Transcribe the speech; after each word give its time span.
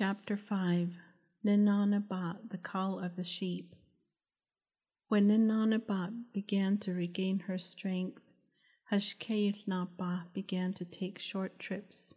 Chapter 0.00 0.36
5 0.36 0.94
Ninanabat, 1.44 2.50
the 2.50 2.58
Call 2.58 3.00
of 3.00 3.16
the 3.16 3.24
Sheep. 3.24 3.74
When 5.08 5.26
Ninanabat 5.26 6.32
began 6.32 6.78
to 6.78 6.94
regain 6.94 7.40
her 7.40 7.58
strength, 7.58 8.22
Hashké 8.92 9.50
Yił 9.50 9.66
Naabaah 9.66 10.32
began 10.32 10.72
to 10.74 10.84
take 10.84 11.18
short 11.18 11.58
trips. 11.58 12.14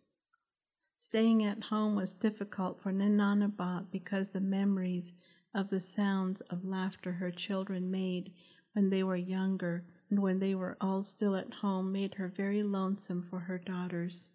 Staying 0.98 1.44
at 1.44 1.64
home 1.64 1.96
was 1.96 2.14
difficult 2.14 2.80
for 2.80 2.92
Ninanabat 2.92 3.90
because 3.90 4.30
the 4.30 4.42
memories 4.42 5.14
of 5.56 5.72
the 5.72 5.82
sounds 5.82 6.42
of 6.52 6.64
laughter 6.64 7.14
her 7.14 7.32
children 7.32 7.90
made 7.90 8.32
when 8.74 8.92
they 8.92 9.02
were 9.02 9.16
younger 9.16 9.84
and 10.12 10.22
when 10.22 10.38
they 10.38 10.54
were 10.54 10.78
all 10.80 11.04
still 11.04 11.36
at 11.36 11.52
home 11.52 11.92
made 11.92 12.14
her 12.14 12.28
very 12.28 12.62
lonesome 12.62 13.24
for 13.24 13.40
her 13.40 13.58
daughters. 13.58 14.30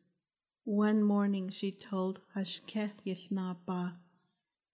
One 0.69 1.05
morning 1.05 1.51
she 1.51 1.71
told 1.71 2.19
Hashkeh 2.35 2.91
Yithnaba, 3.07 3.99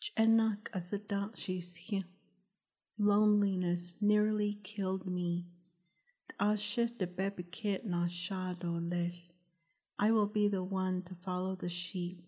Chenak 0.01 0.71
asadakshishya. 0.73 2.05
Loneliness 2.97 3.93
nearly 4.01 4.59
killed 4.63 5.07
me. 5.07 5.45
Ashe 6.41 6.89
de 6.97 7.07
bebiket 7.07 7.85
na 7.85 8.07
shado 8.07 8.81
lel. 8.91 9.13
I 9.99 10.13
will 10.13 10.29
be 10.29 10.49
the 10.49 10.63
one 10.63 11.03
to 11.03 11.15
follow 11.15 11.57
the 11.57 11.69
sheep. 11.69 12.25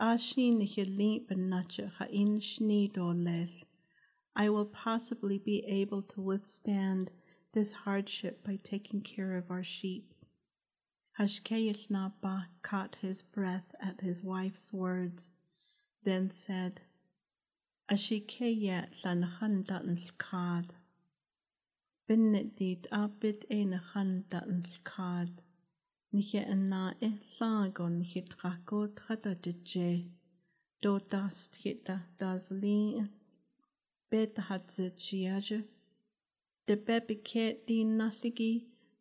I 0.00 0.16
will 4.48 4.66
possibly 4.66 5.38
be 5.38 5.64
able 5.64 6.02
to 6.02 6.20
withstand 6.20 7.12
this 7.52 7.72
hardship 7.72 8.44
by 8.44 8.56
taking 8.64 9.00
care 9.02 9.36
of 9.36 9.48
our 9.48 9.62
sheep. 9.62 10.12
Hashké 11.18 11.58
Yił 11.66 11.90
Naabaah 11.90 12.46
caught 12.62 12.94
his 13.02 13.22
breath 13.22 13.74
at 13.80 14.00
his 14.00 14.22
wife's 14.22 14.72
words, 14.72 15.34
then 16.04 16.30
said, 16.30 16.80
Ashikeyet 17.90 19.02
lanachandan 19.02 19.98
lkad. 19.98 20.66
Binnitid 22.08 22.86
abit 22.92 23.44
enachandan 23.50 24.62
lkad. 24.62 25.40
Nije 26.14 26.54
na 26.54 26.94
e 27.00 27.06
eh 27.06 27.18
lagon 27.40 28.04
hitrako 28.04 28.86
tradadije. 28.94 30.08
Do 30.80 31.00
das 31.00 31.50
hita 31.64 32.02
das 32.18 32.52
li 32.52 33.02
bet 34.08 34.36
hatzit 34.36 34.96
shiaje. 34.96 35.64
De 36.66 36.76
bebiket 36.76 37.66
di 37.66 37.84
nathigi 37.84 38.77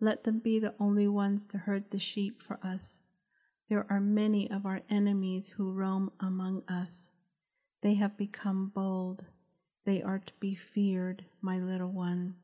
Let 0.00 0.24
them 0.24 0.38
be 0.38 0.58
the 0.58 0.74
only 0.78 1.08
ones 1.08 1.44
to 1.46 1.58
herd 1.58 1.90
the 1.90 1.98
sheep 1.98 2.42
for 2.42 2.58
us. 2.64 3.02
There 3.68 3.90
are 3.90 4.00
many 4.00 4.50
of 4.50 4.64
our 4.64 4.82
enemies 4.88 5.48
who 5.48 5.72
roam 5.72 6.12
among 6.20 6.62
us. 6.68 7.12
They 7.80 7.94
have 7.94 8.16
become 8.16 8.68
bold. 8.68 9.24
They 9.84 10.02
are 10.02 10.20
to 10.20 10.32
be 10.40 10.54
feared, 10.54 11.24
my 11.40 11.58
little 11.58 11.90
one. 11.90 12.36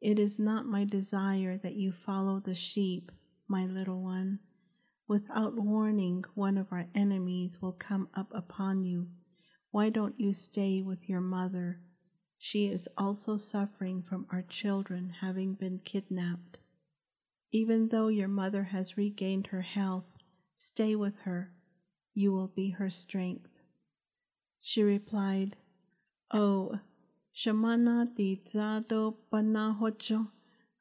It 0.00 0.18
is 0.18 0.38
not 0.38 0.66
my 0.66 0.84
desire 0.84 1.58
that 1.58 1.76
you 1.76 1.92
follow 1.92 2.40
the 2.40 2.54
sheep, 2.54 3.10
my 3.48 3.66
little 3.66 4.02
one. 4.02 4.40
Without 5.08 5.56
warning, 5.56 6.24
one 6.34 6.56
of 6.56 6.72
our 6.72 6.86
enemies 6.94 7.60
will 7.60 7.72
come 7.72 8.08
up 8.14 8.30
upon 8.34 8.84
you. 8.84 9.08
Why 9.70 9.88
don't 9.88 10.18
you 10.20 10.32
stay 10.32 10.82
with 10.82 11.08
your 11.08 11.20
mother? 11.20 11.80
She 12.42 12.68
is 12.68 12.88
also 12.96 13.36
suffering 13.36 14.02
from 14.02 14.26
our 14.30 14.40
children 14.40 15.10
having 15.20 15.52
been 15.52 15.78
kidnapped. 15.80 16.58
Even 17.52 17.88
though 17.88 18.08
your 18.08 18.28
mother 18.28 18.64
has 18.64 18.96
regained 18.96 19.48
her 19.48 19.60
health, 19.60 20.16
stay 20.54 20.96
with 20.96 21.18
her. 21.24 21.52
You 22.14 22.32
will 22.32 22.48
be 22.48 22.70
her 22.70 22.88
strength. 22.88 23.50
She 24.58 24.82
replied, 24.82 25.56
Oh, 26.30 26.80
Shamana 27.34 28.08
di 28.16 28.40
zado 28.42 29.16
panahocho 29.30 30.30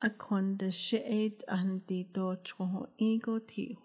akonde 0.01 0.71
sheet 0.71 1.43
andi 1.49 2.07
do 2.13 2.37
choho 2.37 2.87
ego 2.97 3.39
ti. 3.39 3.77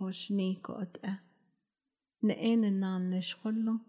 Ne 2.23 2.35
ene 2.35 2.71
nan 2.71 3.11
ne 3.11 3.19
shkollo, 3.19 3.81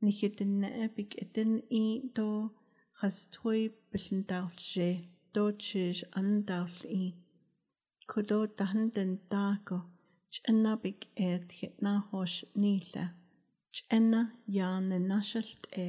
ne 0.00 0.10
hitten 0.10 0.60
ne 0.60 0.88
epik 0.88 1.14
eten 1.20 1.62
i 1.70 2.00
do 2.14 2.50
qastqui 3.02 3.60
billantaalli 3.90 4.90
toochish 5.34 6.02
anantaalli 6.18 7.04
kudoo 8.12 8.44
tahantan 8.58 9.12
taako 9.32 9.76
ch'anapik 10.34 11.00
eet 11.28 11.46
jitnaahosh 11.58 12.36
niila 12.62 13.04
ch'ana 13.76 14.20
yaana 14.56 14.96
nashalt 15.10 15.62
e 15.84 15.88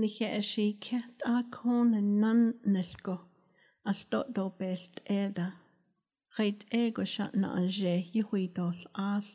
nije'xi 0.00 0.66
ket 0.86 1.16
aakoon 1.34 1.90
nan 2.22 2.40
nilko 2.74 3.14
alto'to 3.90 4.44
belt 4.58 4.94
eeda 5.18 5.46
qeit 6.36 6.60
eego 6.82 7.04
xa'na 7.14 7.48
alje 7.58 7.94
yihuitol 8.14 8.78
aal 9.08 9.26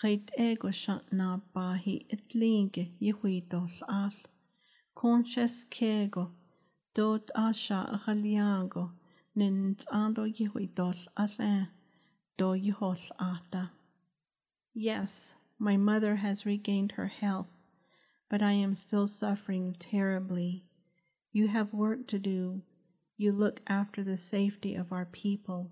qeit 0.00 0.26
eego 0.46 0.70
xa'na 0.82 1.28
paahi 1.54 1.94
itliinke 2.14 2.82
yihuitol 3.06 3.74
aal 3.98 4.16
Conscious 4.96 5.64
kego, 5.64 6.32
dot 6.94 7.30
asha 7.36 8.00
galiago, 8.04 8.90
nins 9.36 9.86
ando 9.92 10.26
yihui 10.26 10.74
dos 10.74 11.06
as 11.16 11.38
e, 11.38 11.68
do 12.36 12.46
yihos 12.54 13.12
ata. 13.20 13.70
Yes, 14.74 15.36
my 15.60 15.76
mother 15.76 16.16
has 16.16 16.44
regained 16.44 16.92
her 16.92 17.06
health 17.06 17.46
but 18.28 18.42
I 18.42 18.52
am 18.52 18.74
still 18.74 19.06
suffering 19.06 19.76
terribly. 19.78 20.64
You 21.32 21.48
have 21.48 21.72
work 21.72 22.08
to 22.08 22.18
do. 22.18 22.62
You 23.16 23.32
look 23.32 23.60
after 23.68 24.02
the 24.02 24.16
safety 24.16 24.74
of 24.74 24.92
our 24.92 25.06
people, 25.06 25.70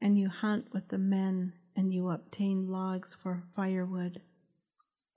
and 0.00 0.18
you 0.18 0.28
hunt 0.28 0.72
with 0.72 0.88
the 0.88 0.98
men, 0.98 1.52
and 1.74 1.92
you 1.92 2.08
obtain 2.10 2.68
logs 2.68 3.12
for 3.12 3.42
firewood. 3.54 4.22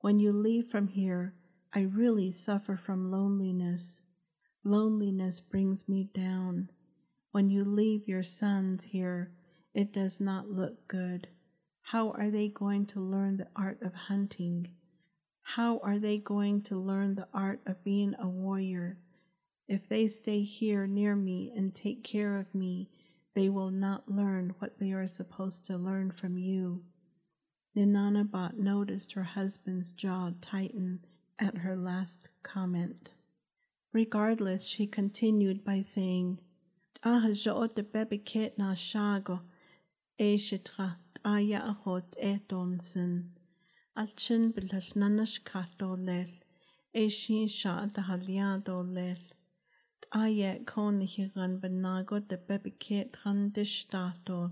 When 0.01 0.19
you 0.19 0.33
leave 0.33 0.67
from 0.67 0.87
here, 0.87 1.35
I 1.71 1.81
really 1.81 2.31
suffer 2.31 2.75
from 2.75 3.11
loneliness. 3.11 4.01
Loneliness 4.63 5.39
brings 5.39 5.87
me 5.87 6.09
down. 6.15 6.71
When 7.31 7.51
you 7.51 7.63
leave 7.63 8.07
your 8.07 8.23
sons 8.23 8.85
here, 8.85 9.31
it 9.75 9.93
does 9.93 10.19
not 10.19 10.49
look 10.49 10.87
good. 10.87 11.27
How 11.83 12.09
are 12.11 12.31
they 12.31 12.47
going 12.47 12.87
to 12.87 12.99
learn 12.99 13.37
the 13.37 13.49
art 13.55 13.83
of 13.83 13.93
hunting? 13.93 14.69
How 15.43 15.77
are 15.79 15.99
they 15.99 16.17
going 16.17 16.63
to 16.63 16.75
learn 16.75 17.13
the 17.13 17.27
art 17.33 17.61
of 17.67 17.83
being 17.83 18.15
a 18.19 18.27
warrior? 18.27 18.97
If 19.67 19.87
they 19.87 20.07
stay 20.07 20.41
here 20.41 20.87
near 20.87 21.15
me 21.15 21.53
and 21.55 21.75
take 21.75 22.03
care 22.03 22.37
of 22.37 22.55
me, 22.55 22.89
they 23.35 23.49
will 23.49 23.69
not 23.69 24.09
learn 24.09 24.55
what 24.57 24.79
they 24.79 24.91
are 24.91 25.07
supposed 25.07 25.65
to 25.65 25.77
learn 25.77 26.09
from 26.09 26.39
you. 26.39 26.83
Ninanabat 27.77 28.57
noticed 28.57 29.13
her 29.13 29.23
husband's 29.23 29.93
jaw 29.93 30.31
tighten 30.41 31.05
at 31.39 31.57
her 31.57 31.75
last 31.75 32.27
comment. 32.43 33.13
Regardless, 33.93 34.65
she 34.65 34.85
continued 34.85 35.63
by 35.63 35.81
saying, 35.81 36.39
Ah, 37.03 37.27
jo'ot 37.31 37.75
de 37.75 37.83
bebiket 37.83 38.57
na 38.57 38.73
shago, 38.73 39.39
shitra, 40.19 40.97
aya 41.23 41.61
ahot 41.61 42.15
etonsen. 42.21 43.29
Alchin 43.97 44.53
bilal 44.53 44.81
nanash 44.95 45.43
kato 45.43 45.95
lel, 45.95 46.27
e 46.93 47.09
shi 47.09 47.47
sha 47.47 47.85
da 47.85 48.01
haliado 48.01 48.83
lel. 48.93 49.17
Ayet 50.13 50.65
kon 50.65 51.01
hiran 51.01 51.59
benago 51.61 52.19
de 52.27 52.37
bebiket 52.37 53.11
randishtato, 53.23 54.51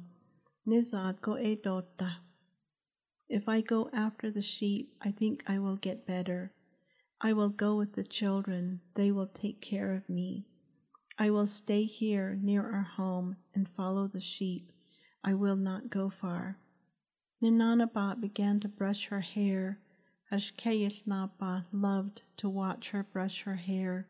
nizad 0.65 1.19
go 1.21 1.35
e 1.35 1.57
dota. 1.57 2.17
If 3.29 3.49
I 3.49 3.61
go 3.61 3.89
after 3.91 4.31
the 4.31 4.41
sheep, 4.41 4.95
I 5.01 5.11
think 5.11 5.43
I 5.47 5.59
will 5.59 5.75
get 5.75 6.07
better. 6.07 6.53
I 7.19 7.33
will 7.33 7.49
go 7.49 7.75
with 7.75 7.93
the 7.93 8.03
children, 8.03 8.81
they 8.93 9.11
will 9.11 9.27
take 9.27 9.59
care 9.59 9.93
of 9.93 10.07
me. 10.07 10.45
I 11.17 11.31
will 11.31 11.47
stay 11.47 11.83
here 11.83 12.35
near 12.35 12.71
our 12.71 12.83
home 12.83 13.37
and 13.55 13.67
follow 13.67 14.07
the 14.07 14.21
sheep. 14.21 14.71
I 15.23 15.33
will 15.33 15.55
not 15.55 15.89
go 15.89 16.11
far. 16.11 16.59
Ninanabat 17.41 18.21
began 18.21 18.59
to 18.59 18.67
brush 18.67 19.07
her 19.07 19.21
hair. 19.21 19.79
Hashké 20.31 20.79
Yił 20.79 21.03
Naabaah 21.05 21.65
loved 21.71 22.21
to 22.37 22.49
watch 22.49 22.89
her 22.89 23.03
brush 23.03 23.43
her 23.43 23.55
hair. 23.55 24.07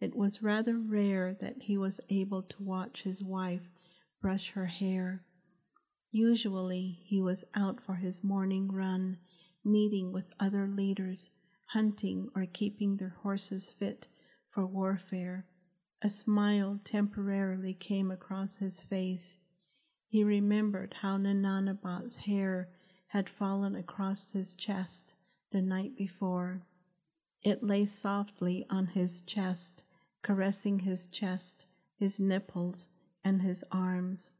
It 0.00 0.16
was 0.16 0.42
rather 0.42 0.76
rare 0.76 1.34
that 1.34 1.62
he 1.62 1.78
was 1.78 2.00
able 2.08 2.42
to 2.42 2.62
watch 2.62 3.02
his 3.02 3.22
wife 3.22 3.68
brush 4.20 4.50
her 4.50 4.66
hair. 4.66 5.22
Usually 6.10 6.98
he 7.04 7.20
was 7.20 7.44
out 7.54 7.80
for 7.80 7.94
his 7.94 8.24
morning 8.24 8.72
run, 8.72 9.18
meeting 9.64 10.10
with 10.10 10.34
other 10.40 10.66
leaders, 10.66 11.30
hunting 11.72 12.28
or 12.34 12.46
keeping 12.46 12.96
their 12.96 13.16
horses 13.22 13.70
fit 13.70 14.08
for 14.48 14.66
warfare. 14.66 15.46
A 16.02 16.08
smile 16.08 16.80
temporarily 16.82 17.74
came 17.74 18.10
across 18.10 18.56
his 18.56 18.80
face. 18.80 19.38
He 20.08 20.24
remembered 20.24 20.94
how 21.00 21.16
Nananabat's 21.16 22.16
hair 22.16 22.70
had 23.08 23.28
fallen 23.28 23.76
across 23.76 24.32
his 24.32 24.54
chest 24.54 25.14
the 25.52 25.62
night 25.62 25.96
before. 25.96 26.62
It 27.42 27.62
lay 27.62 27.84
softly 27.84 28.66
on 28.68 28.88
his 28.88 29.22
chest, 29.22 29.84
caressing 30.22 30.80
his 30.80 31.06
chest, 31.06 31.66
his 31.94 32.18
nipples, 32.18 32.88
and 33.22 33.42
his 33.42 33.64
arms. 33.70 34.30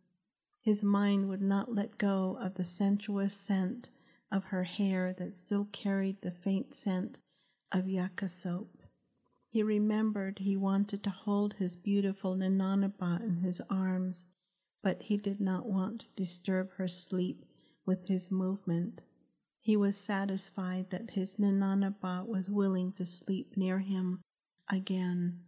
His 0.61 0.83
mind 0.83 1.29
would 1.29 1.43
not 1.43 1.73
let 1.73 1.97
go 1.97 2.37
of 2.41 2.55
the 2.55 2.65
sensuous 2.65 3.35
scent 3.35 3.91
of 4.31 4.45
her 4.45 4.65
hair 4.65 5.13
that 5.19 5.37
still 5.37 5.67
carried 5.73 6.21
the 6.23 6.31
faint 6.31 6.75
scent 6.75 7.19
of 7.73 7.89
yucca 7.89 8.29
soap. 8.29 8.83
He 9.49 9.63
remembered 9.63 10.39
he 10.39 10.57
wanted 10.57 11.03
to 11.03 11.11
hold 11.11 11.55
his 11.55 11.75
beautiful 11.75 12.37
Nananabat 12.37 13.23
in 13.23 13.39
his 13.39 13.61
arms, 13.69 14.27
but 14.83 15.03
he 15.03 15.17
did 15.17 15.41
not 15.41 15.67
want 15.67 16.01
to 16.01 16.07
disturb 16.17 16.73
her 16.75 16.87
sleep 16.87 17.45
with 17.85 18.07
his 18.07 18.31
movement. 18.31 19.03
He 19.59 19.77
was 19.77 19.97
satisfied 19.97 20.91
that 20.91 21.11
his 21.11 21.37
Nananabat 21.37 22.27
was 22.27 22.49
willing 22.49 22.93
to 22.93 23.05
sleep 23.05 23.57
near 23.57 23.81
him 23.81 24.21
again. 24.69 25.41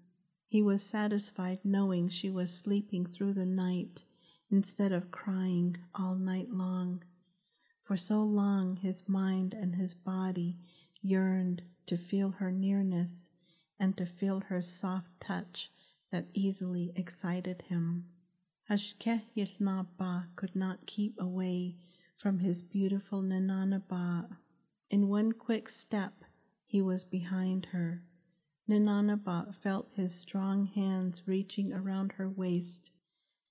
He 0.48 0.62
was 0.62 0.82
satisfied 0.82 1.60
knowing 1.64 2.08
she 2.08 2.28
was 2.28 2.52
sleeping 2.52 3.06
through 3.06 3.34
the 3.34 3.46
night 3.46 4.04
instead 4.50 4.92
of 4.92 5.10
crying 5.10 5.78
all 5.94 6.14
night 6.14 6.50
long. 6.50 7.04
For 7.82 7.96
so 7.96 8.22
long 8.22 8.76
his 8.76 9.08
mind 9.08 9.54
and 9.54 9.74
his 9.74 9.94
body 9.94 10.58
yearned 11.00 11.62
to 11.86 11.96
feel 11.96 12.30
her 12.30 12.52
nearness 12.52 13.30
and 13.78 13.96
to 13.96 14.06
feel 14.06 14.40
her 14.40 14.62
soft 14.62 15.20
touch 15.20 15.70
that 16.10 16.28
easily 16.32 16.92
excited 16.94 17.62
him. 17.62 18.08
Hashkeh 18.70 19.22
Yithnaba 19.36 20.28
could 20.36 20.54
not 20.54 20.86
keep 20.86 21.20
away 21.20 21.76
from 22.16 22.38
his 22.38 22.62
beautiful 22.62 23.22
Nananaba. 23.22 24.36
In 24.90 25.08
one 25.08 25.32
quick 25.32 25.68
step, 25.68 26.24
he 26.64 26.80
was 26.80 27.04
behind 27.04 27.66
her. 27.66 28.02
Nananaba 28.68 29.54
felt 29.54 29.90
his 29.94 30.14
strong 30.14 30.66
hands 30.66 31.26
reaching 31.26 31.72
around 31.72 32.12
her 32.12 32.28
waist 32.28 32.92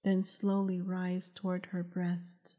then 0.03 0.23
slowly 0.23 0.81
rise 0.81 1.29
toward 1.29 1.67
her 1.67 1.83
breasts. 1.83 2.57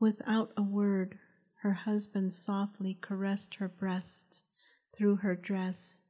Without 0.00 0.52
a 0.56 0.62
word, 0.62 1.18
her 1.62 1.72
husband 1.72 2.32
softly 2.32 2.94
caressed 3.00 3.56
her 3.56 3.68
breasts 3.68 4.44
through 4.94 5.16
her 5.16 5.34
dress. 5.34 6.02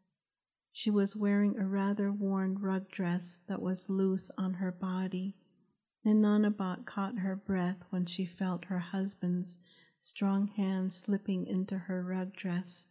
She 0.72 0.90
was 0.90 1.16
wearing 1.16 1.56
a 1.56 1.66
rather 1.66 2.12
worn 2.12 2.58
rug 2.58 2.90
dress 2.90 3.40
that 3.46 3.62
was 3.62 3.88
loose 3.88 4.30
on 4.36 4.54
her 4.54 4.70
body. 4.70 5.36
Nananabat 6.04 6.84
caught 6.84 7.18
her 7.20 7.34
breath 7.34 7.82
when 7.88 8.04
she 8.04 8.26
felt 8.26 8.66
her 8.66 8.78
husband's 8.78 9.56
strong 9.98 10.48
hand 10.48 10.92
slipping 10.92 11.46
into 11.46 11.78
her 11.78 12.02
rug 12.02 12.34
dress 12.34 12.86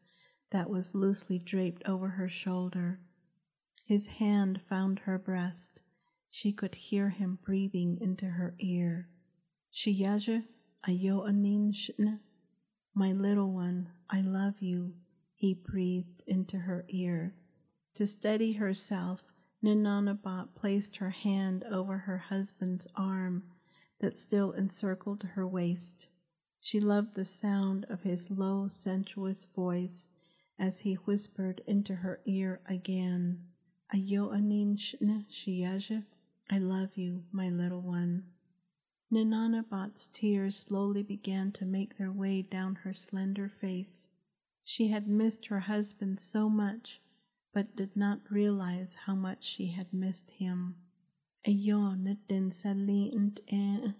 that 0.49 0.69
was 0.69 0.95
loosely 0.95 1.37
draped 1.37 1.87
over 1.87 2.09
her 2.09 2.27
shoulder. 2.27 2.99
His 3.85 4.07
hand 4.07 4.61
found 4.67 4.99
her 4.99 5.19
breast 5.19 5.81
she 6.29 6.51
could 6.51 6.75
hear 6.75 7.09
him 7.09 7.37
breathing 7.43 7.99
into 8.01 8.25
her 8.25 8.55
ear. 8.59 9.09
Shiyaja 9.71 10.43
ayo 10.87 11.27
anin 11.27 11.73
shna. 11.73 12.19
My 12.93 13.11
little 13.11 13.51
one, 13.51 13.89
I 14.09 14.21
love 14.21 14.61
you, 14.61 14.93
he 15.35 15.53
breathed 15.53 16.23
into 16.25 16.59
her 16.59 16.85
ear. 16.87 17.35
To 17.95 18.05
steady 18.05 18.53
herself, 18.53 19.23
Ninanabat 19.63 20.55
placed 20.55 20.97
her 20.97 21.09
hand 21.09 21.63
over 21.65 21.97
her 21.97 22.17
husband's 22.17 22.87
arm 22.95 23.43
that 23.99 24.17
still 24.17 24.51
encircled 24.53 25.23
her 25.23 25.45
waist. 25.45 26.07
She 26.61 26.79
loved 26.79 27.15
the 27.15 27.25
sound 27.25 27.85
of 27.89 28.03
his 28.03 28.31
low, 28.31 28.67
sensuous 28.67 29.45
voice 29.45 30.09
as 30.57 30.79
he 30.81 30.93
whispered 30.93 31.61
into 31.67 31.95
her 31.95 32.21
ear 32.25 32.61
again, 32.65 33.43
Ayo 33.93 34.33
anin 34.33 34.77
shna 34.77 35.25
shiyaja. 35.29 36.05
I 36.49 36.59
love 36.59 36.95
you, 36.95 37.25
my 37.31 37.49
little 37.49 37.81
one. 37.81 38.23
Ninanabat's 39.11 40.09
tears 40.09 40.57
slowly 40.57 41.01
began 41.01 41.51
to 41.53 41.65
make 41.65 41.97
their 41.97 42.11
way 42.11 42.41
down 42.41 42.75
her 42.75 42.93
slender 42.93 43.47
face. 43.47 44.09
She 44.63 44.89
had 44.89 45.07
missed 45.07 45.45
her 45.47 45.61
husband 45.61 46.19
so 46.19 46.49
much, 46.49 47.01
but 47.53 47.75
did 47.75 47.95
not 47.95 48.29
realize 48.29 48.95
how 49.05 49.15
much 49.15 49.45
she 49.45 49.67
had 49.67 49.93
missed 49.93 50.31
him. 50.31 50.75
Eh? 53.47 53.91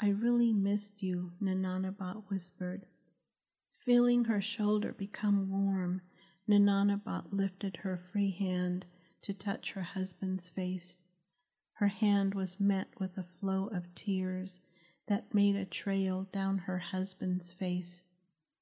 I 0.00 0.08
really 0.10 0.52
missed 0.52 1.02
you, 1.02 1.32
Nananabat 1.42 2.30
whispered. 2.30 2.86
Feeling 3.76 4.26
her 4.26 4.40
shoulder 4.40 4.92
become 4.92 5.50
warm, 5.50 6.02
Nananabat 6.48 7.32
lifted 7.32 7.78
her 7.78 7.96
free 7.96 8.30
hand 8.30 8.86
to 9.22 9.34
touch 9.34 9.72
her 9.72 9.82
husband's 9.82 10.48
face. 10.48 11.02
Her 11.78 11.86
hand 11.86 12.34
was 12.34 12.58
met 12.58 12.88
with 12.98 13.16
a 13.16 13.22
flow 13.22 13.68
of 13.68 13.94
tears 13.94 14.62
that 15.06 15.32
made 15.32 15.54
a 15.54 15.64
trail 15.64 16.24
down 16.32 16.58
her 16.58 16.78
husband's 16.78 17.52
face. 17.52 18.02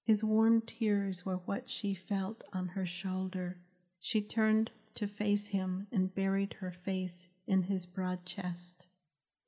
His 0.05 0.23
warm 0.23 0.61
tears 0.61 1.25
were 1.25 1.39
what 1.39 1.71
she 1.71 1.95
felt 1.95 2.45
on 2.53 2.69
her 2.69 2.85
shoulder. 2.85 3.59
She 3.99 4.21
turned 4.21 4.71
to 4.97 5.09
face 5.09 5.49
him 5.49 5.87
and 5.91 6.15
buried 6.15 6.53
her 6.61 6.71
face 6.71 7.31
in 7.47 7.63
his 7.63 7.87
broad 7.87 8.27
chest. 8.27 8.87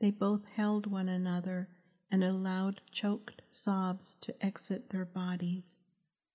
They 0.01 0.13
both 0.13 0.49
held 0.49 0.87
one 0.87 1.11
another 1.11 1.69
and 2.11 2.25
allowed 2.25 2.81
choked 2.91 3.43
sobs 3.51 4.17
to 4.23 4.45
exit 4.45 4.89
their 4.89 5.05
bodies. 5.05 5.77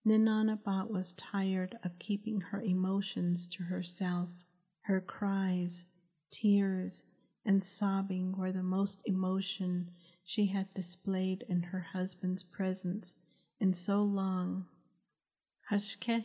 Ninanabat 0.06 0.88
was 0.92 1.14
tired 1.14 1.80
of 1.84 1.98
keeping 1.98 2.42
her 2.42 2.62
emotions 2.62 3.48
to 3.48 3.64
herself. 3.64 4.30
Her 4.82 5.02
cries, 5.02 5.88
tears, 6.30 7.06
and 7.46 7.64
sobbing 7.64 8.38
were 8.38 8.52
the 8.52 8.64
most 8.64 9.02
emotion 9.06 9.92
she 10.24 10.46
had 10.48 10.70
displayed 10.74 11.44
in 11.50 11.62
her 11.64 11.82
husband's 11.82 12.44
presence 12.44 13.16
in 13.60 13.74
so 13.74 14.04
long. 14.04 14.66
Hashké 15.70 16.24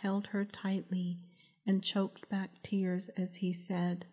held 0.00 0.26
her 0.28 0.44
tightly 0.44 1.18
and 1.66 1.82
choked 1.82 2.28
back 2.28 2.62
tears 2.62 3.08
as 3.10 3.36
he 3.36 3.52
said, 3.52 4.06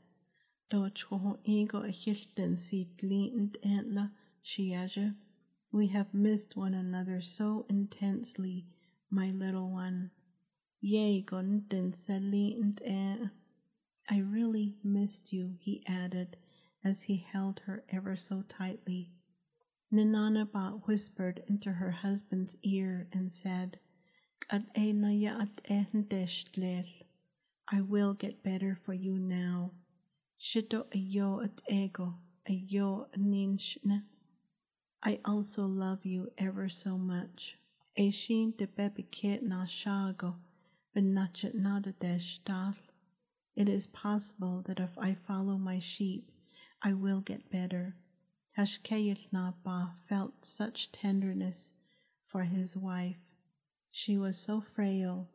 "Dochrón 0.70 1.40
ego 1.46 1.84
hishden 1.84 2.58
si 2.58 2.90
tliint 2.98 3.56
antla 3.64 4.12
shiage. 4.44 5.16
We 5.72 5.88
have 5.88 6.14
missed 6.14 6.56
one 6.56 6.74
another 6.74 7.22
so 7.22 7.66
intensely, 7.70 8.66
my 9.10 9.30
little 9.30 9.70
one. 9.70 10.12
Yea, 10.82 11.22
gonten 11.24 11.96
salient 11.96 12.82
I 14.08 14.20
really 14.20 14.76
missed 14.84 15.34
you, 15.34 15.56
he 15.60 15.84
added 15.88 16.38
as 16.84 17.04
he 17.04 17.18
held 17.18 17.60
her 17.62 17.84
ever 17.90 18.16
so 18.16 18.44
tightly. 18.44 19.12
Ninanabat 19.92 20.88
whispered 20.88 21.44
into 21.48 21.72
her 21.72 21.92
husband's 21.92 22.56
ear 22.64 23.08
and 23.12 23.32
said, 23.32 23.80
I 24.52 24.62
will 27.82 28.14
get 28.14 28.44
better 28.44 28.76
for 28.84 28.94
you 28.94 29.18
now. 29.18 29.72
Shito 30.40 30.86
ayo 30.94 31.44
at 31.44 31.62
ego, 31.68 32.16
ayo 32.48 33.08
ninshne. 33.18 34.04
I 35.02 35.20
also 35.26 35.66
love 35.66 36.06
you 36.06 36.32
ever 36.38 36.70
so 36.70 36.98
much. 36.98 37.58
Eshin 37.98 38.56
de 38.58 38.68
bebikit 38.68 39.42
na 39.42 39.66
shago, 39.66 40.36
but 40.94 41.04
nachet 41.04 41.56
nada 41.56 41.94
desh 41.94 42.40
it 43.56 43.70
is 43.70 43.88
possible 43.88 44.62
that 44.66 44.80
if 44.80 44.98
I 44.98 45.14
follow 45.14 45.58
my 45.58 45.80
sheep, 45.80 46.32
I 46.82 46.94
will 46.94 47.22
get 47.22 47.50
better. 47.50 47.96
Hashké 48.58 49.06
Yił 49.06 49.30
Naabaah 49.32 49.94
felt 50.08 50.46
such 50.46 50.92
tenderness 50.92 51.74
for 52.26 52.44
his 52.44 52.76
wife. 52.76 53.20
She 53.92 54.18
was 54.18 54.38
so 54.38 54.60
frail, 54.62 55.30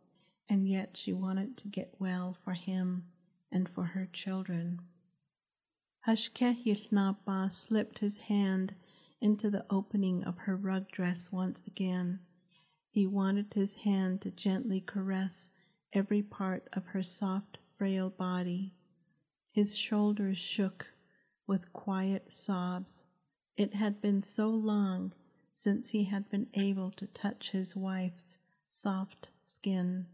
and 0.48 0.68
yet 0.68 0.96
she 0.96 1.12
wanted 1.12 1.56
to 1.58 1.68
get 1.68 1.94
well 1.98 2.36
for 2.44 2.52
him 2.52 3.04
and 3.50 3.68
for 3.68 3.84
her 3.84 4.06
children. 4.06 4.80
Hashké 6.06 6.64
Yił 6.64 6.90
Naabaah 6.90 7.50
slipped 7.50 7.98
his 7.98 8.18
hand 8.18 8.74
into 9.20 9.50
the 9.50 9.66
opening 9.70 10.24
of 10.24 10.38
her 10.38 10.56
rug 10.56 10.90
dress 10.90 11.30
once 11.30 11.62
again. 11.66 12.20
He 12.88 13.06
wanted 13.06 13.52
his 13.54 13.74
hand 13.76 14.20
to 14.22 14.30
gently 14.30 14.80
caress 14.80 15.50
every 15.92 16.22
part 16.22 16.68
of 16.72 16.86
her 16.86 17.02
soft, 17.02 17.58
frail 17.80 18.10
body. 18.10 18.74
His 19.52 19.74
shoulders 19.74 20.36
shook 20.36 20.86
with 21.46 21.72
quiet 21.72 22.30
sobs. 22.30 23.06
It 23.56 23.72
had 23.72 24.02
been 24.02 24.22
so 24.22 24.50
long 24.50 25.14
since 25.54 25.88
he 25.88 26.04
had 26.04 26.28
been 26.28 26.48
able 26.52 26.90
to 26.90 27.06
touch 27.06 27.52
his 27.52 27.74
wife's 27.74 28.36
soft 28.66 29.30
skin. 29.46 30.06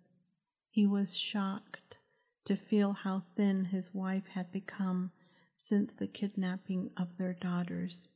He 0.71 0.87
was 0.87 1.19
shocked 1.19 1.99
to 2.45 2.55
feel 2.55 2.93
how 2.93 3.25
thin 3.35 3.65
his 3.65 3.93
wife 3.93 4.29
had 4.29 4.53
become 4.53 5.11
since 5.57 5.97
the 5.97 6.07
kidnapping 6.07 6.91
of 6.97 7.19
their 7.19 7.35
daughters. 7.35 8.07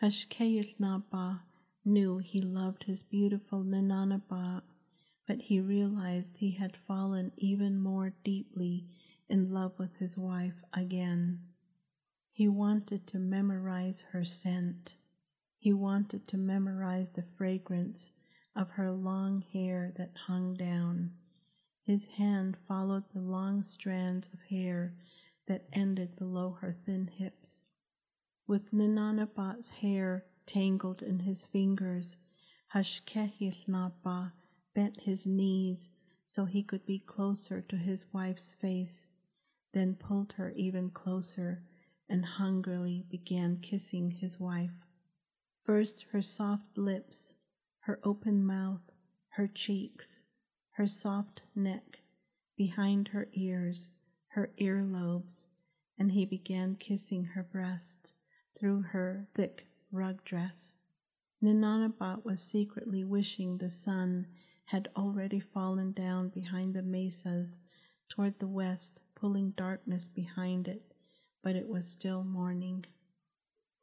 Hashké 0.00 0.56
Yił 0.56 0.74
Naabaah 0.80 1.40
knew 1.84 2.16
he 2.16 2.40
loved 2.40 2.84
his 2.84 3.02
beautiful 3.02 3.62
Nananaba, 3.62 4.62
but 5.26 5.40
he 5.40 5.60
realized 5.60 6.38
he 6.38 6.52
had 6.52 6.76
fallen 6.76 7.32
even 7.36 7.78
more 7.78 8.12
deeply 8.22 8.86
in 9.28 9.52
love 9.52 9.78
with 9.78 9.94
his 9.96 10.16
wife 10.16 10.62
again. 10.72 11.40
He 12.30 12.48
wanted 12.48 13.06
to 13.08 13.18
memorize 13.18 14.02
her 14.12 14.24
scent. 14.24 14.96
He 15.56 15.72
wanted 15.72 16.28
to 16.28 16.36
memorize 16.36 17.10
the 17.10 17.24
fragrance 17.36 18.12
of 18.54 18.70
her 18.70 18.92
long 18.92 19.42
hair 19.52 19.92
that 19.96 20.16
hung 20.26 20.54
down. 20.54 21.12
His 21.82 22.06
hand 22.06 22.56
followed 22.68 23.04
the 23.12 23.20
long 23.20 23.62
strands 23.62 24.28
of 24.32 24.40
hair 24.42 24.94
that 25.46 25.66
ended 25.72 26.16
below 26.16 26.52
her 26.60 26.76
thin 26.84 27.08
hips. 27.08 27.64
With 28.46 28.72
Nananabat's 28.72 29.70
hair 29.70 30.24
tangled 30.46 31.02
in 31.02 31.20
his 31.20 31.46
fingers, 31.46 32.18
Hashké 32.72 33.32
Yił 33.40 33.66
Naabaah 33.66 34.32
bent 34.76 35.00
his 35.00 35.26
knees 35.26 35.88
so 36.26 36.44
he 36.44 36.62
could 36.62 36.84
be 36.84 36.98
closer 36.98 37.62
to 37.62 37.76
his 37.76 38.12
wife's 38.12 38.52
face, 38.52 39.08
then 39.72 39.94
pulled 39.94 40.34
her 40.34 40.50
even 40.50 40.90
closer 40.90 41.62
and 42.10 42.24
hungrily 42.24 43.02
began 43.08 43.56
kissing 43.56 44.10
his 44.10 44.38
wife. 44.38 44.84
First 45.64 46.04
her 46.12 46.20
soft 46.20 46.76
lips, 46.76 47.32
her 47.80 47.98
open 48.04 48.44
mouth, 48.44 48.92
her 49.30 49.48
cheeks, 49.48 50.22
her 50.72 50.86
soft 50.86 51.40
neck, 51.54 52.00
behind 52.56 53.08
her 53.08 53.28
ears, 53.32 53.88
her 54.28 54.52
earlobes, 54.60 55.46
and 55.98 56.12
he 56.12 56.26
began 56.26 56.76
kissing 56.76 57.24
her 57.24 57.42
breasts 57.42 58.12
through 58.60 58.82
her 58.82 59.26
thick 59.34 59.66
rug 59.90 60.22
dress. 60.24 60.76
Nananabat 61.42 62.26
was 62.26 62.42
secretly 62.42 63.04
wishing 63.04 63.56
the 63.56 63.70
sun 63.70 64.26
had 64.66 64.88
already 64.96 65.40
fallen 65.40 65.92
down 65.92 66.28
behind 66.28 66.74
the 66.74 66.82
mesas 66.82 67.60
toward 68.08 68.38
the 68.38 68.46
west, 68.46 69.00
pulling 69.14 69.50
darkness 69.52 70.08
behind 70.08 70.68
it, 70.68 70.92
but 71.42 71.56
it 71.56 71.68
was 71.68 71.86
still 71.86 72.22
morning. 72.22 72.84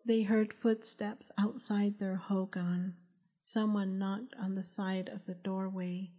They 0.05 0.23
heard 0.23 0.53
footsteps 0.53 1.31
outside 1.37 1.97
their 1.97 2.17
hogan. 2.17 2.95
Someone 3.41 3.97
knocked 3.97 4.35
on 4.39 4.55
the 4.55 4.63
side 4.63 5.09
of 5.09 5.25
the 5.25 5.35
doorway 5.35 6.11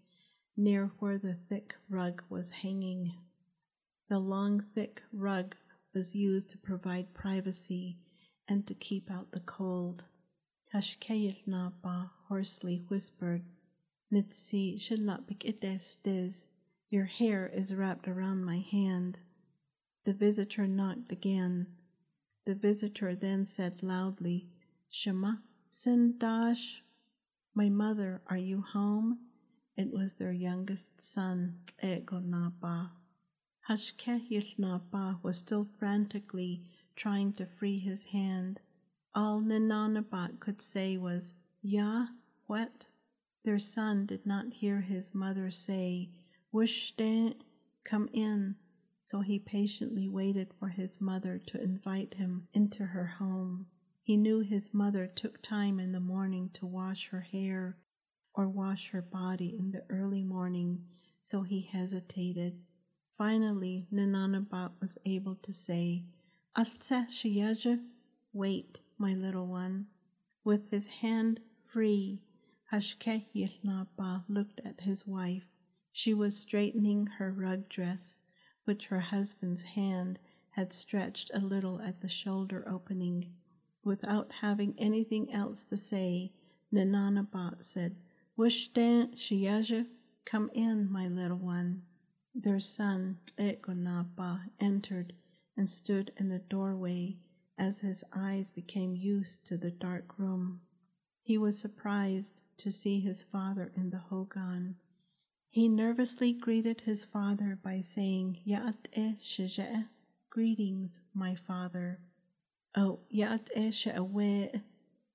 near 0.57 0.91
where 0.99 1.19
the 1.19 1.35
thick 1.35 1.75
rug 1.89 2.23
was 2.29 2.51
hanging. 2.51 3.13
The 4.09 4.19
long, 4.19 4.65
thick 4.75 5.03
rug 5.13 5.55
was 5.95 6.15
used 6.15 6.51
to 6.51 6.59
provide 6.59 7.15
privacy 7.15 7.99
and 8.49 8.67
to 8.67 8.75
keep 8.75 9.11
out 9.11 9.33
the 9.33 9.41
cold. 9.41 10.05
Hashké 10.75 11.15
Yił 11.23 11.47
Naabaah 11.47 12.11
hoarsely 12.29 12.85
whispered, 12.89 13.43
Nitsi 14.15 14.77
shilapik 14.79 15.41
idestes. 15.41 16.47
Your 16.89 17.07
hair 17.07 17.49
is 17.49 17.75
wrapped 17.75 18.07
around 18.07 18.45
my 18.45 18.59
hand. 18.61 19.19
The 20.05 20.13
visitor 20.13 20.69
knocked 20.69 21.11
again. 21.11 21.67
The 22.45 22.55
visitor 22.55 23.17
then 23.17 23.45
said 23.45 23.83
loudly, 23.83 24.47
Shema, 24.89 25.39
Sindash. 25.69 26.83
My 27.55 27.69
mother, 27.69 28.23
are 28.29 28.37
you 28.37 28.61
home? 28.61 29.19
It 29.77 29.93
was 29.93 30.15
their 30.15 30.33
youngest 30.33 31.01
son, 31.01 31.59
Egonaba. 31.83 32.91
Hashké 33.69 34.29
Yił 34.31 34.57
Naabaah 34.61 35.21
was 35.25 35.39
still 35.39 35.67
frantically 35.77 36.63
trying 36.95 37.33
to 37.33 37.47
free 37.47 37.81
his 37.81 38.05
hand. 38.05 38.61
All 39.13 39.41
Nananabat 39.41 40.39
could 40.39 40.63
say 40.63 40.97
was, 40.97 41.35
Ya, 41.63 42.07
what? 42.47 42.87
Their 43.45 43.59
son 43.59 44.07
did 44.07 44.25
not 44.25 44.55
hear 44.55 44.81
his 44.81 45.15
mother 45.15 45.51
say, 45.51 46.11
Wishdan, 46.51 47.35
come 47.85 48.09
in, 48.13 48.57
so 49.03 49.21
he 49.21 49.39
patiently 49.39 50.09
waited 50.09 50.55
for 50.55 50.69
his 50.69 50.99
mother 50.99 51.39
to 51.39 51.63
invite 51.63 52.15
him 52.15 52.49
into 52.55 52.87
her 52.87 53.05
home. 53.07 53.67
He 54.03 54.17
knew 54.17 54.41
his 54.41 54.73
mother 54.73 55.07
took 55.07 55.43
time 55.43 55.79
in 55.79 55.93
the 55.93 56.01
morning 56.01 56.51
to 56.55 56.65
wash 56.65 57.09
her 57.09 57.21
hair 57.21 57.77
or 58.35 58.49
wash 58.49 58.91
her 58.91 59.03
body 59.03 59.55
in 59.59 59.71
the 59.71 59.85
early 59.91 60.23
morning, 60.23 60.83
so 61.21 61.43
he 61.43 61.61
hesitated. 61.61 62.59
Finally, 63.19 63.87
Nananabat 63.93 64.73
was 64.81 64.97
able 65.05 65.37
to 65.37 65.53
say, 65.53 66.05
Shiyaja, 66.57 67.81
wait, 68.33 68.81
my 68.97 69.15
little 69.15 69.47
one. 69.47 69.87
With 70.45 70.71
his 70.71 70.87
hand 70.87 71.41
free, 71.67 72.23
Hashké 72.73 73.27
Yił 73.35 73.63
Naabaah 73.63 74.25
looked 74.29 74.61
at 74.65 74.81
his 74.81 75.07
wife. 75.07 75.45
She 75.93 76.15
was 76.15 76.39
straightening 76.39 77.07
her 77.07 77.31
rug 77.31 77.69
dress, 77.69 78.21
which 78.65 78.87
her 78.87 79.01
husband's 79.01 79.63
hand 79.63 80.19
had 80.51 80.73
stretched 80.73 81.31
a 81.35 81.41
little 81.41 81.81
at 81.81 82.01
the 82.01 82.09
shoulder 82.09 82.67
opening. 82.69 83.35
Without 83.85 84.33
having 84.41 84.75
anything 84.79 85.33
else 85.33 85.63
to 85.65 85.77
say, 85.77 86.33
Nananabat 86.73 87.63
said, 87.63 87.97
Wishdan 88.37 89.15
Shiyaja, 89.15 89.87
come 90.25 90.51
in, 90.55 90.91
my 90.91 91.07
little 91.07 91.39
one. 91.39 91.83
Their 92.35 92.61
son, 92.61 93.19
Egonapa, 93.39 94.51
entered 94.59 95.13
and 95.57 95.69
stood 95.69 96.13
in 96.17 96.29
the 96.29 96.39
doorway 96.39 97.19
as 97.59 97.81
his 97.81 98.03
eyes 98.13 98.51
became 98.51 98.97
used 98.97 99.47
to 99.47 99.57
the 99.57 99.71
dark 99.71 100.19
room. 100.19 100.63
He 101.25 101.39
was 101.39 101.59
surprised 101.59 102.43
to 102.59 102.71
see 102.71 103.01
his 103.01 103.23
father 103.23 103.73
in 103.75 103.89
the 103.89 103.97
Hogan. 103.99 104.77
He 105.49 105.69
nervously 105.69 106.35
greeted 106.35 106.83
his 106.83 107.07
father 107.07 107.59
by 107.63 107.81
saying, 107.81 108.41
Ya'at 108.47 108.89
e 108.93 109.17
shija'e, 109.23 109.89
greetings, 110.29 111.01
my 111.15 111.35
father. 111.35 112.01
Oh, 112.77 112.99
Ya'at 113.11 113.49
e 113.57 113.71
sha'awe, 113.71 114.63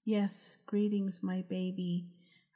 yes, 0.04 0.58
greetings, 0.66 1.22
my 1.22 1.44
baby. 1.48 2.08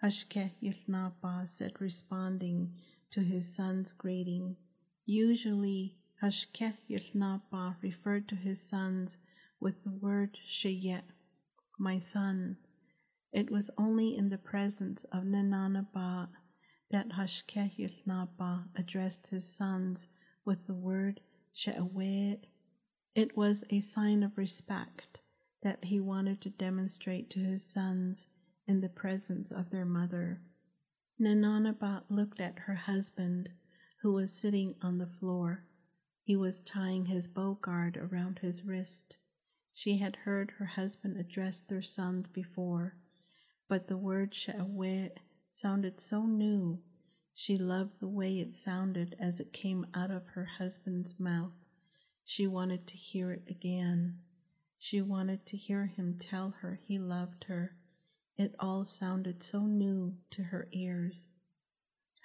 Hashke 0.02 0.50
Yilnapa 0.60 1.48
said, 1.48 1.80
responding 1.80 2.74
to 3.12 3.22
his 3.22 3.56
son's 3.56 3.94
greeting. 3.94 4.56
Usually, 5.06 5.96
Hashke 6.24 6.74
Yilnapa 6.90 7.76
referred 7.84 8.28
to 8.30 8.36
his 8.36 8.60
sons 8.60 9.20
with 9.60 9.84
the 9.84 9.92
word 9.92 10.40
Sheyet, 10.50 11.04
my 11.78 12.00
son. 12.00 12.58
It 13.34 13.50
was 13.50 13.72
only 13.80 14.16
in 14.16 14.30
the 14.30 14.38
presence 14.38 15.06
of 15.06 15.24
Nananaba 15.24 16.30
that 16.92 17.10
Hashké 17.10 17.76
Yił 17.76 18.06
Naabaah 18.06 18.70
addressed 18.76 19.28
his 19.28 19.56
sons 19.56 20.08
with 20.46 20.68
the 20.68 20.76
word 20.76 21.20
She'awed. 21.52 22.46
It 23.16 23.36
was 23.36 23.64
a 23.72 23.80
sign 23.80 24.22
of 24.22 24.38
respect 24.38 25.22
that 25.64 25.86
he 25.86 26.00
wanted 26.00 26.42
to 26.42 26.52
demonstrate 26.52 27.32
to 27.32 27.40
his 27.40 27.66
sons 27.66 28.28
in 28.68 28.82
the 28.82 28.90
presence 28.90 29.52
of 29.52 29.72
their 29.72 29.86
mother. 29.86 30.40
Nananabat 31.20 32.04
looked 32.10 32.40
at 32.40 32.60
her 32.60 32.76
husband, 32.76 33.50
who 34.04 34.14
was 34.14 34.32
sitting 34.32 34.76
on 34.84 35.00
the 35.00 35.08
floor. 35.08 35.66
He 36.24 36.36
was 36.36 36.62
tying 36.62 37.06
his 37.06 37.28
bow 37.28 37.56
guard 37.56 37.98
around 37.98 38.40
his 38.40 38.64
wrist. 38.64 39.18
She 39.74 39.98
had 39.98 40.18
heard 40.18 40.52
her 40.52 40.66
husband 40.66 41.18
address 41.18 41.64
their 41.64 41.82
sons 41.82 42.28
before, 42.28 42.96
but 43.68 43.88
the 43.88 43.98
word 43.98 44.32
Sha'awet 44.32 45.18
sounded 45.52 46.00
so 46.00 46.26
new. 46.26 46.80
She 47.34 47.58
loved 47.58 48.00
the 48.00 48.08
way 48.08 48.40
it 48.40 48.56
sounded 48.56 49.16
as 49.20 49.40
it 49.40 49.54
came 49.54 49.88
out 49.94 50.12
of 50.12 50.28
her 50.28 50.46
husband's 50.46 51.20
mouth. 51.20 51.54
She 52.26 52.48
wanted 52.48 52.88
to 52.88 52.98
hear 52.98 53.32
it 53.32 53.44
again. 53.50 54.20
She 54.78 55.02
wanted 55.02 55.46
to 55.48 55.58
hear 55.58 55.86
him 55.88 56.18
tell 56.20 56.56
her 56.62 56.80
he 56.84 57.00
loved 57.00 57.46
her. 57.46 57.76
It 58.38 58.56
all 58.60 58.86
sounded 58.86 59.42
so 59.42 59.62
new 59.62 60.18
to 60.32 60.44
her 60.44 60.68
ears. 60.72 61.30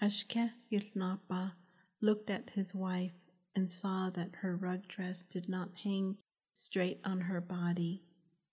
Hashke 0.00 0.52
Yilnapa 0.70 1.52
looked 2.00 2.30
at 2.30 2.50
his 2.50 2.74
wife 2.74 3.12
and 3.54 3.70
saw 3.70 4.10
that 4.10 4.36
her 4.36 4.56
rug 4.56 4.86
dress 4.88 5.22
did 5.22 5.48
not 5.48 5.70
hang 5.82 6.16
straight 6.54 7.00
on 7.04 7.22
her 7.22 7.40
body. 7.40 8.02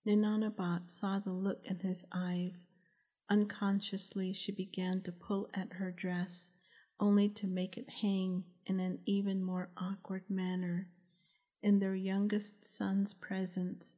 Ninanabat 0.06 0.90
saw 0.90 1.18
the 1.18 1.32
look 1.32 1.64
in 1.64 1.80
his 1.80 2.04
eyes. 2.12 2.66
Unconsciously, 3.28 4.32
she 4.32 4.52
began 4.52 5.02
to 5.02 5.10
pull 5.10 5.48
at 5.52 5.72
her 5.74 5.90
dress, 5.90 6.52
only 7.00 7.28
to 7.28 7.46
make 7.46 7.76
it 7.76 7.90
hang 8.00 8.44
in 8.66 8.78
an 8.78 9.00
even 9.04 9.42
more 9.42 9.68
awkward 9.76 10.22
manner. 10.30 10.88
In 11.62 11.80
their 11.80 11.96
youngest 11.96 12.64
son's 12.64 13.14
presence, 13.14 13.96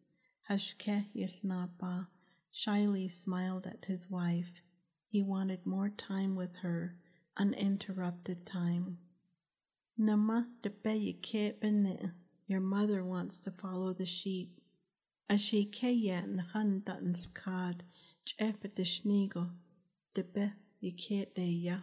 Hashké 0.49 1.09
Yił 1.15 1.45
Naabaah 1.45 2.07
shyly 2.51 3.07
smiled 3.09 3.67
at 3.67 3.85
his 3.85 4.09
wife. 4.09 4.63
He 5.09 5.23
wanted 5.23 5.67
more 5.67 5.91
time 5.91 6.35
with 6.35 6.57
her, 6.57 6.97
uninterrupted 7.37 8.47
time. 8.47 8.99
Nama 9.99 10.49
de 10.63 10.71
Your 12.47 12.61
mother 12.61 13.05
wants 13.05 13.41
to 13.41 13.51
follow 13.51 13.93
the 13.93 14.07
sheep. 14.07 14.59
Ashikeya 15.29 16.25
nhanda 16.25 17.03
nkad 18.29 18.61
chepetishnigo 18.61 19.51
debe 20.15 20.53
yikedeya. 20.83 21.83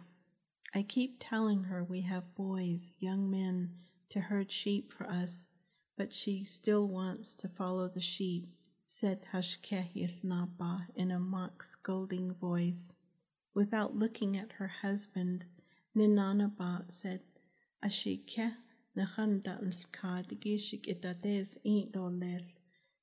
I 0.74 0.82
keep 0.84 1.16
telling 1.18 1.64
her 1.64 1.82
we 1.82 2.02
have 2.02 2.36
boys, 2.36 2.92
young 3.00 3.28
men, 3.28 3.74
to 4.10 4.20
herd 4.20 4.52
sheep 4.52 4.92
for 4.92 5.08
us, 5.08 5.48
but 5.96 6.12
she 6.12 6.44
still 6.44 6.86
wants 6.86 7.34
to 7.36 7.48
follow 7.48 7.88
the 7.88 8.00
sheep, 8.00 8.46
said 8.86 9.26
Hashké 9.32 9.92
Yił 9.92 10.22
Naabaah 10.22 10.86
in 10.94 11.10
a 11.10 11.18
mock 11.18 11.64
scolding 11.64 12.32
voice. 12.34 12.94
Without 13.52 13.96
looking 13.96 14.36
at 14.36 14.52
her 14.52 14.68
husband, 14.68 15.46
Ninanaba 15.96 16.92
said, 16.92 17.22
Ashike. 17.84 18.54
The 18.94 19.08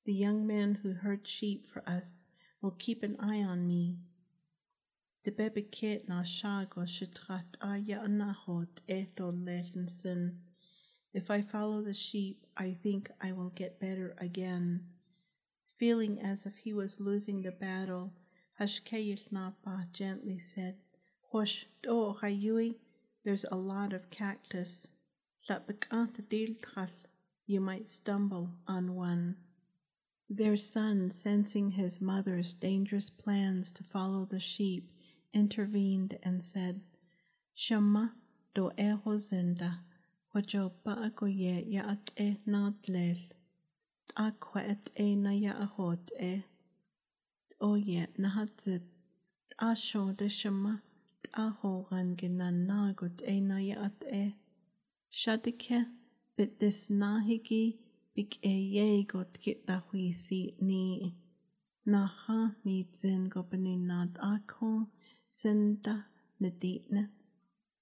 young 0.06 0.46
man 0.46 0.74
who 0.76 0.92
herd 0.94 1.26
sheep 1.26 1.66
for 1.66 1.86
us 1.86 2.22
will 2.64 2.74
keep 2.78 3.02
an 3.02 3.14
eye 3.20 3.42
on 3.42 3.66
me. 3.66 3.98
De 5.22 5.30
bebeket 5.30 6.08
na 6.08 6.22
shago 6.22 6.86
shitrat 6.86 7.58
aya 7.60 7.98
anahot 8.02 8.80
etol 8.88 9.34
letensen. 9.44 10.38
If 11.12 11.30
I 11.30 11.42
follow 11.42 11.82
the 11.82 11.92
sheep, 11.92 12.46
I 12.56 12.72
think 12.82 13.10
I 13.20 13.32
will 13.32 13.50
get 13.50 13.78
better 13.78 14.16
again. 14.16 14.80
Feeling 15.78 16.18
as 16.22 16.46
if 16.46 16.56
he 16.56 16.72
was 16.72 17.00
losing 17.00 17.42
the 17.42 17.52
battle, 17.52 18.14
Hashké 18.58 18.98
Yił 19.08 19.28
Naabaah 19.30 19.92
gently 19.92 20.38
said, 20.38 20.78
Hosh 21.32 21.66
do 21.82 22.16
hayui, 22.22 22.76
there's 23.24 23.44
a 23.52 23.56
lot 23.56 23.92
of 23.92 24.08
cactus. 24.08 24.88
You 27.46 27.60
might 27.60 27.88
stumble 27.90 28.50
on 28.66 28.94
one. 28.94 29.36
Their 30.30 30.56
son, 30.56 31.10
sensing 31.10 31.70
his 31.70 32.00
mother's 32.00 32.54
dangerous 32.54 33.10
plans 33.10 33.70
to 33.72 33.84
follow 33.84 34.24
the 34.24 34.40
sheep, 34.40 34.90
intervened 35.34 36.18
and 36.22 36.42
said, 36.42 36.80
Shama 37.54 38.14
do 38.54 38.70
eho 38.78 39.18
zinda, 39.18 39.80
wajo 40.34 40.72
ba'agoye 40.84 41.70
ya'at 41.70 42.12
e 42.16 42.38
nadlel, 42.46 43.20
akwet 44.16 44.90
e 44.98 45.14
na 45.14 45.30
ya'ahot 45.30 46.10
e, 46.18 46.44
oye 47.60 48.06
nahatzit, 48.18 48.82
asho 49.60 50.16
de 50.16 50.28
shama, 50.28 50.82
ahoran 51.34 52.16
genan 52.16 52.66
nagot 52.66 53.22
e 53.28 53.40
na 53.40 53.56
ya'at 53.56 54.02
e, 54.10 54.34
shadike 55.12 55.86
bit 56.36 56.58
this 56.58 56.88
nahigi 56.88 57.76
ni 60.60 61.14
na 61.84 62.06
ha 62.06 62.54
ni 62.64 62.86
zen 62.94 63.28
go 63.28 63.42
bani 63.42 63.76
nad 63.76 64.16
ako 64.22 64.86
senda 65.30 66.06
naditna. 66.40 67.08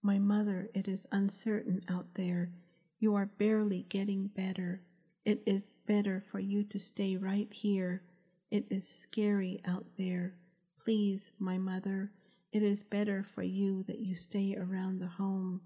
My 0.02 0.18
mother, 0.18 0.70
it 0.74 0.88
is 0.88 1.06
uncertain 1.12 1.82
out 1.86 2.14
there. 2.14 2.50
You 2.98 3.14
are 3.14 3.26
barely 3.26 3.82
getting 3.90 4.28
better. 4.28 4.82
It 5.26 5.42
is 5.44 5.80
better 5.86 6.24
for 6.32 6.40
you 6.40 6.64
to 6.64 6.78
stay 6.78 7.18
right 7.18 7.52
here. 7.52 8.02
It 8.50 8.66
is 8.70 8.88
scary 8.88 9.60
out 9.66 9.86
there. 9.98 10.34
Please, 10.82 11.30
my 11.38 11.58
mother, 11.58 12.10
it 12.52 12.62
is 12.62 12.82
better 12.82 13.22
for 13.22 13.42
you 13.42 13.82
that 13.84 14.00
you 14.00 14.14
stay 14.14 14.56
around 14.56 14.98
the 14.98 15.06
home. 15.06 15.60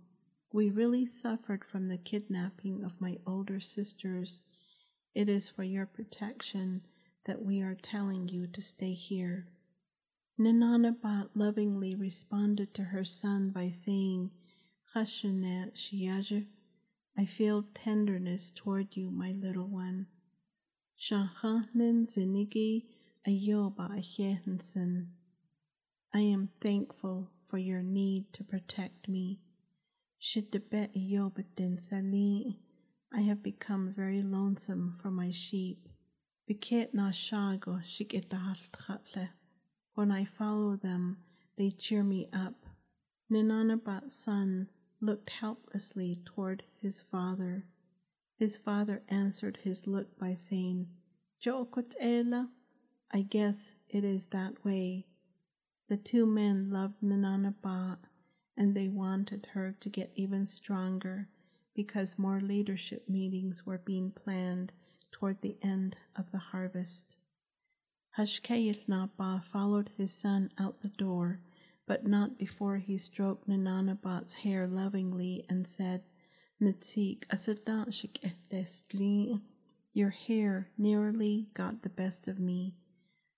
We 0.52 0.70
really 0.70 1.07
suffered 1.07 1.64
from 1.64 1.88
the 1.88 1.98
kidnapping 1.98 2.85
of 2.85 3.00
my 3.00 3.18
older 3.26 3.61
sisters 3.61 4.42
it 5.16 5.31
is 5.31 5.48
for 5.48 5.64
your 5.64 5.87
protection 5.87 6.83
that 7.24 7.42
we 7.42 7.62
are 7.62 7.74
telling 7.74 8.29
you 8.29 8.46
to 8.46 8.61
stay 8.61 8.92
here. 8.92 9.46
Ninanabat 10.38 11.31
lovingly 11.35 11.94
responded 11.94 12.74
to 12.74 12.85
her 12.85 13.02
son 13.02 13.48
by 13.48 13.70
saying, 13.70 14.31
I 14.94 15.07
feel 17.24 17.64
tenderness 17.72 18.50
toward 18.50 18.94
you, 18.94 19.11
my 19.11 19.33
little 19.33 19.66
one. 19.66 20.07
I 26.12 26.20
am 26.20 26.50
thankful 26.61 27.31
for 27.48 27.57
your 27.57 27.83
need 27.83 28.35
to 28.35 28.44
protect 28.44 29.09
me. 29.09 29.40
Shittebet 30.20 30.94
Ayobatin 30.94 31.81
Sali. 31.81 32.61
I 33.12 33.22
have 33.22 33.42
become 33.42 33.92
very 33.92 34.22
lonesome 34.22 34.98
for 35.00 35.10
my 35.10 35.30
sheep. 35.30 35.88
When 39.94 40.10
I 40.10 40.24
follow 40.24 40.76
them, 40.76 41.18
they 41.56 41.70
cheer 41.70 42.02
me 42.02 42.28
up. 42.32 42.66
Ninanabat's 43.30 44.14
son 44.14 44.68
looked 45.00 45.30
helplessly 45.30 46.16
toward 46.24 46.64
his 46.80 47.00
father. 47.00 47.64
His 48.36 48.56
father 48.56 49.02
answered 49.08 49.58
his 49.62 49.86
look 49.86 50.18
by 50.18 50.34
saying, 50.34 50.88
Ela, 52.00 52.50
I 53.10 53.22
guess 53.22 53.76
it 53.88 54.04
is 54.04 54.26
that 54.26 54.64
way. 54.64 55.06
The 55.88 55.96
two 55.96 56.26
men 56.26 56.70
loved 56.70 57.00
Ninanabat, 57.02 57.98
and 58.56 58.74
they 58.74 58.88
wanted 58.88 59.46
her 59.52 59.76
to 59.80 59.88
get 59.88 60.12
even 60.14 60.46
stronger 60.46 61.28
because 61.76 62.18
more 62.18 62.40
leadership 62.40 63.06
meetings 63.08 63.66
were 63.66 63.78
being 63.78 64.10
planned 64.10 64.72
toward 65.12 65.40
the 65.42 65.58
end 65.62 65.94
of 66.16 66.32
the 66.32 66.38
harvest. 66.38 67.16
Hashké 68.18 68.64
Yił 68.64 68.88
Naabaah 68.88 69.44
followed 69.44 69.90
his 69.96 70.10
son 70.10 70.50
out 70.58 70.80
the 70.80 70.88
door, 70.88 71.38
but 71.86 72.06
not 72.06 72.38
before 72.38 72.78
he 72.78 72.96
stroked 72.96 73.46
Ninanabat's 73.46 74.36
hair 74.36 74.66
lovingly 74.66 75.44
and 75.50 75.68
said, 75.68 76.02
Nitsik 76.60 77.24
Your 79.92 80.10
hair 80.10 80.70
nearly 80.78 81.48
got 81.52 81.82
the 81.82 81.90
best 81.90 82.26
of 82.26 82.38
me. 82.38 82.74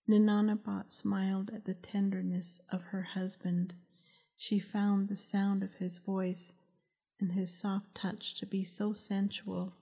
Ninanabat 0.08 0.92
smiled 0.92 1.50
at 1.50 1.64
the 1.64 1.74
tenderness 1.74 2.60
of 2.70 2.82
her 2.84 3.02
husband. 3.02 3.74
She 4.36 4.60
found 4.60 5.08
the 5.08 5.16
sound 5.16 5.64
of 5.64 5.74
his 5.74 5.98
voice 5.98 6.54
and 7.20 7.32
his 7.32 7.50
soft 7.50 7.94
touch 7.94 8.34
to 8.34 8.46
be 8.46 8.62
so 8.62 8.92
sensual. 8.92 9.74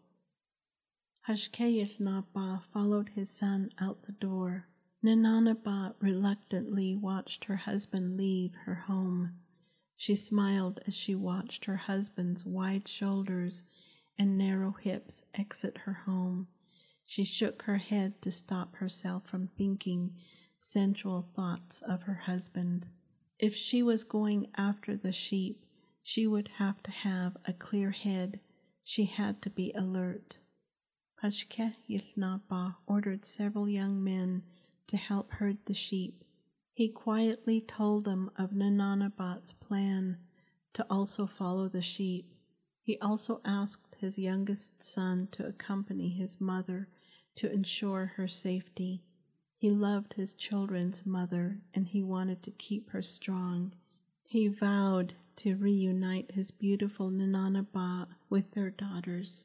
Hashké 1.28 1.80
Yił 1.80 1.98
Naabaah 2.00 2.62
followed 2.62 3.10
his 3.10 3.28
son 3.28 3.70
out 3.78 4.02
the 4.02 4.12
door. 4.12 4.68
Ninanabat 5.04 5.94
reluctantly 6.00 6.96
watched 6.96 7.44
her 7.44 7.56
husband 7.56 8.16
leave 8.16 8.54
her 8.64 8.74
home. 8.74 9.34
She 9.96 10.14
smiled 10.14 10.80
as 10.86 10.94
she 10.94 11.14
watched 11.14 11.64
her 11.66 11.76
husband's 11.76 12.46
wide 12.46 12.86
shoulders 12.86 13.64
and 14.18 14.38
narrow 14.38 14.72
hips 14.72 15.24
exit 15.34 15.78
her 15.78 15.92
home. 15.92 16.48
She 17.04 17.24
shook 17.24 17.62
her 17.62 17.78
head 17.78 18.22
to 18.22 18.30
stop 18.30 18.76
herself 18.76 19.26
from 19.26 19.48
thinking 19.48 20.16
sensual 20.58 21.28
thoughts 21.34 21.82
of 21.82 22.04
her 22.04 22.14
husband. 22.14 22.86
If 23.38 23.54
she 23.54 23.82
was 23.82 24.04
going 24.04 24.48
after 24.56 24.96
the 24.96 25.12
sheep, 25.12 25.65
she 26.08 26.24
would 26.24 26.46
have 26.58 26.80
to 26.84 26.90
have 26.92 27.36
a 27.46 27.52
clear 27.52 27.90
head. 27.90 28.38
She 28.84 29.06
had 29.06 29.42
to 29.42 29.50
be 29.50 29.72
alert. 29.72 30.38
Pashke 31.20 31.74
Yilnaba 31.90 32.76
ordered 32.86 33.24
several 33.24 33.68
young 33.68 34.04
men 34.04 34.44
to 34.86 34.96
help 34.96 35.32
herd 35.32 35.58
the 35.64 35.74
sheep. 35.74 36.22
He 36.72 36.88
quietly 36.90 37.60
told 37.60 38.04
them 38.04 38.30
of 38.36 38.52
Nananabat's 38.52 39.52
plan 39.52 40.18
to 40.74 40.86
also 40.88 41.26
follow 41.26 41.68
the 41.68 41.82
sheep. 41.82 42.32
He 42.80 42.96
also 43.00 43.40
asked 43.44 43.96
his 43.96 44.16
youngest 44.16 44.80
son 44.80 45.26
to 45.32 45.44
accompany 45.44 46.10
his 46.10 46.40
mother 46.40 46.88
to 47.34 47.52
ensure 47.52 48.12
her 48.14 48.28
safety. 48.28 49.02
He 49.56 49.72
loved 49.72 50.14
his 50.14 50.36
children's 50.36 51.04
mother 51.04 51.62
and 51.74 51.88
he 51.88 52.00
wanted 52.00 52.44
to 52.44 52.52
keep 52.52 52.90
her 52.90 53.02
strong. 53.02 53.72
He 54.22 54.46
vowed 54.46 55.16
to 55.36 55.56
reunite 55.56 56.32
his 56.32 56.50
beautiful 56.50 57.10
Ninanaba 57.10 58.08
with 58.30 58.52
their 58.52 58.70
daughters. 58.70 59.44